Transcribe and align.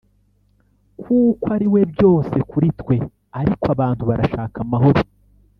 kuko 1.01 1.45
ariwe 1.55 1.81
byose 1.93 2.35
kuri 2.49 2.67
twe 2.79 2.95
ariko 3.39 3.65
abantu 3.75 4.03
barashaka 4.09 4.57
amahoro 4.65 5.01